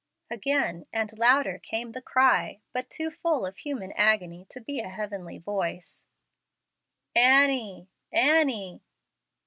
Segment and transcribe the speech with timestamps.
[0.31, 4.89] Again and louder came the cry, but too full of human agony to be a
[4.89, 6.05] heavenly voice
[7.15, 7.87] "Annie!
[8.11, 8.81] Annie!"